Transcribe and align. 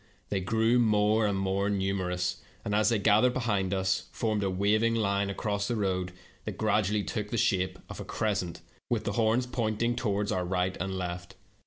They 0.29 0.39
grew 0.39 0.79
more 0.79 1.27
and 1.27 1.37
more 1.37 1.69
numerous, 1.69 2.37
and, 2.65 2.73
as 2.73 2.89
they 2.89 2.97
gathered 2.97 3.35
behind 3.35 3.71
us, 3.71 4.05
formed 4.11 4.41
a 4.43 4.49
waving 4.49 4.95
line 4.95 5.29
across 5.29 5.67
the 5.67 5.75
road 5.75 6.11
that 6.45 6.57
gradually 6.57 7.03
took 7.03 7.29
the 7.29 7.37
shape 7.37 7.77
of 7.87 7.99
a 7.99 8.03
cres 8.05 8.37
cent, 8.39 8.61
with 8.89 9.03
the 9.03 9.11
horns 9.11 9.45
pointing 9.45 9.95
toward 9.95 10.31
our 10.31 10.43
right 10.43 10.75
and 10.81 10.97
left. 10.97 11.35